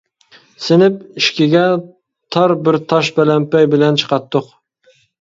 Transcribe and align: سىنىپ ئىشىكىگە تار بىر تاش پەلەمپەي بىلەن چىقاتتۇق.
سىنىپ 0.67 0.95
ئىشىكىگە 1.21 1.61
تار 2.39 2.57
بىر 2.65 2.81
تاش 2.89 3.15
پەلەمپەي 3.21 3.73
بىلەن 3.77 4.05
چىقاتتۇق. 4.05 4.53